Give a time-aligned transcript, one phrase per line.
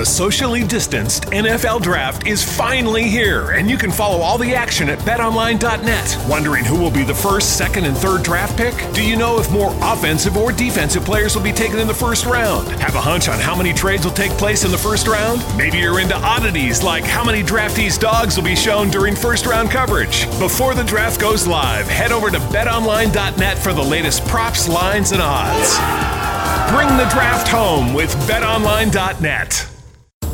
[0.00, 4.88] The socially distanced NFL draft is finally here, and you can follow all the action
[4.88, 6.16] at betonline.net.
[6.26, 8.72] Wondering who will be the first, second, and third draft pick?
[8.94, 12.24] Do you know if more offensive or defensive players will be taken in the first
[12.24, 12.66] round?
[12.80, 15.44] Have a hunch on how many trades will take place in the first round?
[15.58, 19.70] Maybe you're into oddities like how many draftees' dogs will be shown during first round
[19.70, 20.24] coverage.
[20.38, 25.20] Before the draft goes live, head over to betonline.net for the latest props, lines, and
[25.20, 25.76] odds.
[26.74, 29.69] Bring the draft home with betonline.net.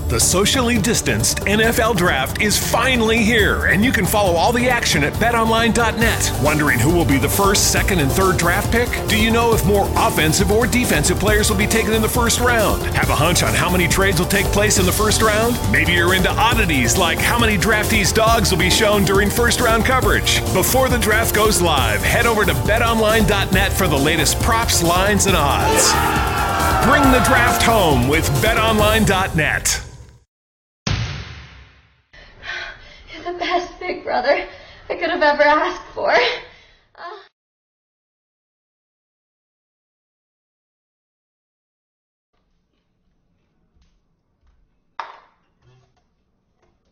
[0.09, 5.03] The socially distanced NFL draft is finally here, and you can follow all the action
[5.03, 6.33] at betonline.net.
[6.45, 8.89] Wondering who will be the first, second, and third draft pick?
[9.09, 12.39] Do you know if more offensive or defensive players will be taken in the first
[12.39, 12.85] round?
[12.95, 15.59] Have a hunch on how many trades will take place in the first round?
[15.73, 19.85] Maybe you're into oddities like how many draftees' dogs will be shown during first round
[19.85, 20.39] coverage.
[20.55, 25.37] Before the draft goes live, head over to betonline.net for the latest props, lines, and
[25.37, 25.91] odds.
[26.89, 29.83] Bring the draft home with betonline.net.
[33.13, 34.47] You're the best big brother
[34.89, 36.13] I could have ever asked for.
[36.13, 37.19] Uh,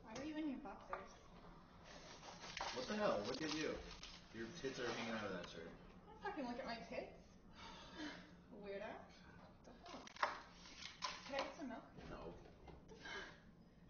[0.02, 1.06] Why are you in your boxers?
[2.74, 3.20] What the hell?
[3.28, 3.70] Look at you.
[4.34, 5.70] Your tits are hanging out of that shirt.
[5.70, 7.14] Don't fucking look at my tits.
[8.66, 8.90] Weirdo.
[8.90, 10.02] What the hell?
[11.30, 11.86] Can I get some milk?
[12.10, 12.18] No.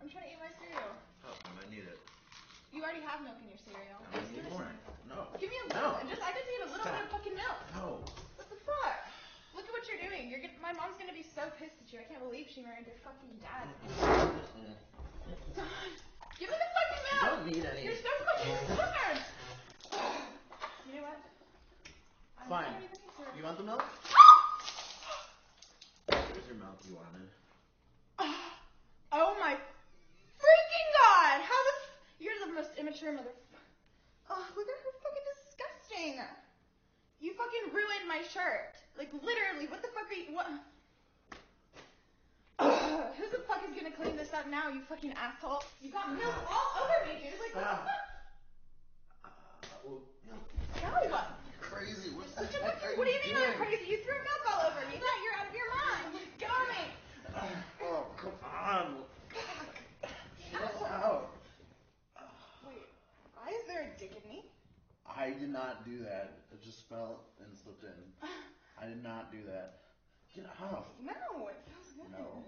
[0.02, 0.92] I'm trying to eat my cereal.
[1.24, 1.96] Oh, I might need it.
[2.74, 4.02] You already have milk in your cereal.
[4.10, 4.66] I Just need more.
[5.06, 5.30] No.
[5.38, 5.94] Give me a No.
[5.94, 6.10] little.
[6.10, 7.58] Just I just need a little bit of fucking milk.
[7.78, 8.02] No.
[8.34, 8.98] What the fuck?
[9.54, 10.26] Look at what you're doing.
[10.26, 12.02] You're gonna, my mom's gonna be so pissed at you.
[12.02, 13.70] I can't believe she married your fucking dad.
[13.86, 14.74] Mm-hmm.
[16.34, 17.22] Give me the fucking milk.
[17.22, 17.82] You don't need any.
[17.86, 19.16] You're so fucking stubborn.
[20.90, 21.18] You know what?
[22.42, 22.74] I'm Fine.
[22.74, 23.38] not even concerned.
[23.38, 23.84] You want the milk?
[26.10, 27.30] Here's your milk you wanted.
[29.14, 31.38] Oh my freaking god!
[31.38, 32.34] How the f- You're
[33.02, 33.34] most mother.
[34.30, 36.14] Oh, look at her fucking disgusting.
[37.20, 38.78] You fucking ruined my shirt.
[38.96, 40.30] Like literally, what the fuck are you?
[40.30, 40.46] What?
[42.60, 44.68] Ugh, who the fuck is gonna clean this up now?
[44.68, 45.64] You fucking asshole.
[45.82, 47.34] You got milk all over me, dude.
[47.42, 48.06] Like what the fuck?
[49.24, 50.00] Uh, well,
[50.30, 50.38] no.
[50.38, 50.94] No.
[51.02, 52.14] You're crazy.
[52.14, 53.90] What the Such a heck fucking, are what do you mean I'm crazy?
[53.90, 55.02] You threw milk all over me.
[55.02, 56.22] Yeah, you're out of your mind.
[56.38, 56.84] Get on me.
[57.82, 59.02] Oh, come on.
[60.38, 61.34] Chill out.
[62.66, 62.86] Wait,
[63.34, 64.44] why is there a dick in me?
[65.04, 66.38] I did not do that.
[66.52, 68.28] It just fell and slipped in.
[68.84, 69.80] I did not do that.
[70.36, 70.92] Get off.
[71.00, 72.12] No, it feels good.
[72.12, 72.44] No.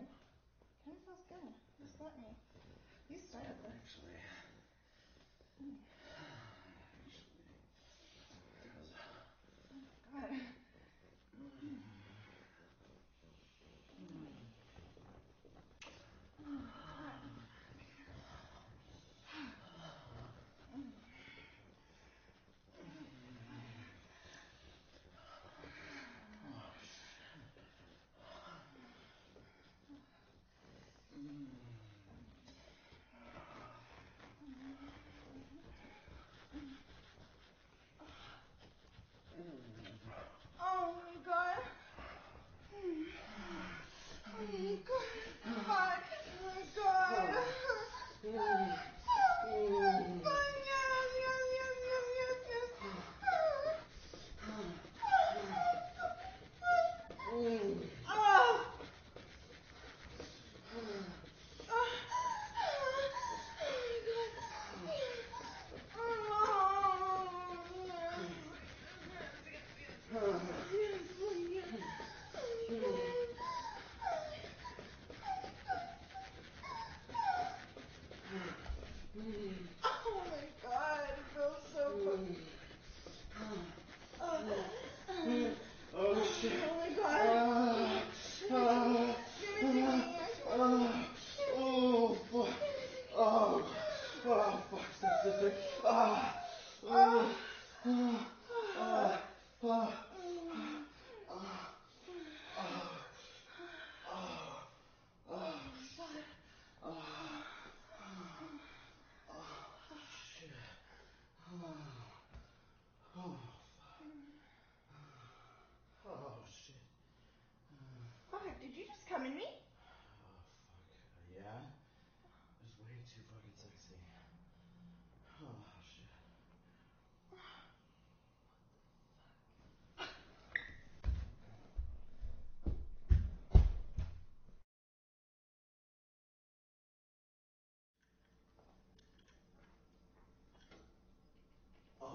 [0.84, 1.48] Kind of feels good.
[1.80, 2.28] Just let me.
[3.08, 3.72] You started this.
[3.72, 4.20] Actually.
[5.56, 5.95] God.
[44.38, 45.85] Oh, God.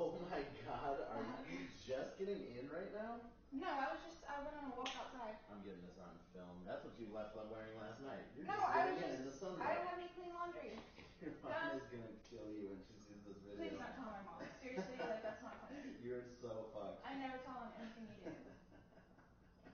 [0.01, 3.19] Oh my god, are you just getting in right now?
[3.51, 5.35] No, I was just, I went on a walk outside.
[5.49, 6.63] I'm getting this on film.
[6.65, 8.25] That's what you left wearing last night.
[8.33, 9.67] You're No, just I was getting in the just, sunlight.
[9.67, 10.79] I didn't have any clean laundry.
[11.21, 13.69] Your mom is gonna kill you when she sees this video.
[13.69, 14.41] Please don't tell my mom.
[14.59, 15.81] Seriously, like, that's not funny.
[15.99, 16.99] You're so fucked.
[17.03, 18.31] I never tell him anything you do.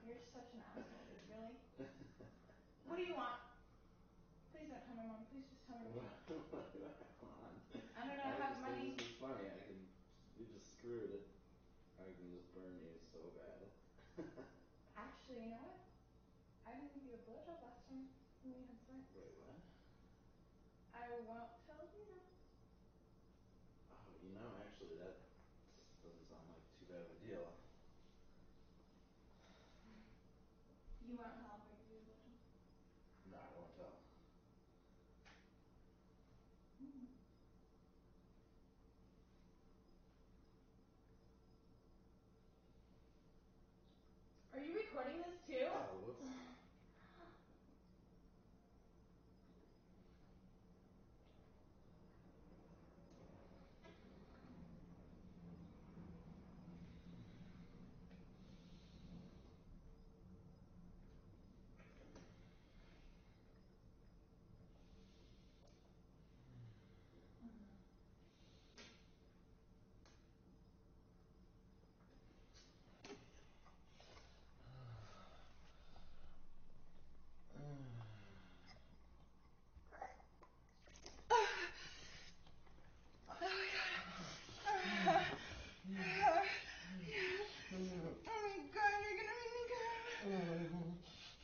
[0.02, 1.20] You're such an asshole, dude.
[1.28, 1.54] Really?
[2.84, 3.34] What do you want?
[4.50, 5.22] Please don't tell my mom.
[5.30, 5.92] Please just tell me.
[5.92, 6.04] what,
[6.48, 7.18] what do I want?
[7.94, 8.22] I don't know.
[8.22, 8.76] I have just money.
[8.76, 9.46] think this is funny.
[9.46, 9.86] I can,
[10.38, 11.26] you just screwed it.
[11.98, 13.66] I can just burn you so bad.
[14.94, 15.82] Actually, you know what?
[16.62, 18.06] I didn't give you a blowjob last time
[18.46, 19.02] when we had sex.
[19.18, 19.58] Wait, what?
[20.94, 22.22] I won't tell you now.
[23.90, 25.18] Oh, you know, actually, that
[26.06, 27.50] doesn't sound like too bad of a deal.
[31.02, 32.38] You won't tell if I give you a blowjob.
[33.32, 33.94] No, I won't tell.
[44.52, 45.37] Are you recording this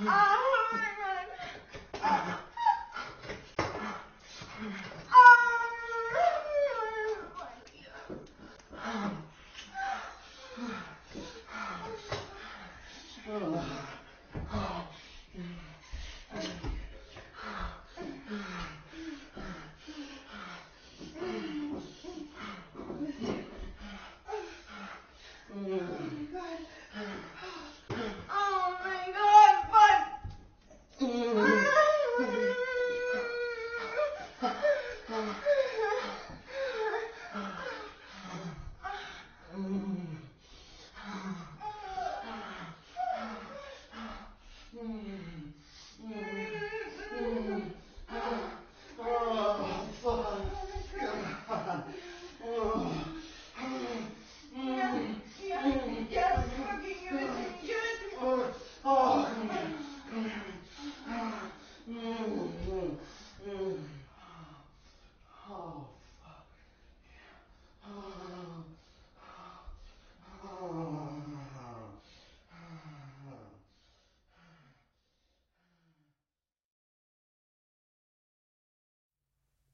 [0.00, 0.88] oh my
[2.00, 2.38] god.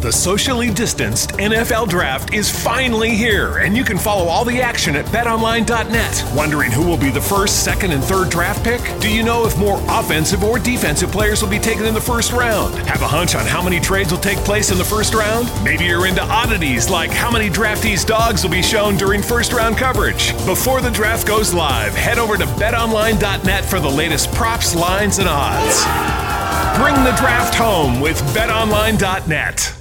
[0.00, 4.94] The socially distanced NFL draft is finally here, and you can follow all the action
[4.94, 6.24] at betonline.net.
[6.36, 8.80] Wondering who will be the first, second, and third draft pick?
[9.00, 12.30] Do you know if more offensive or defensive players will be taken in the first
[12.30, 12.76] round?
[12.86, 15.50] Have a hunch on how many trades will take place in the first round?
[15.64, 19.78] Maybe you're into oddities like how many draftees' dogs will be shown during first round
[19.78, 20.32] coverage.
[20.46, 25.28] Before the draft goes live, head over to betonline.net for the latest props, lines, and
[25.28, 25.82] odds.
[26.80, 29.77] Bring the draft home with betonline.net.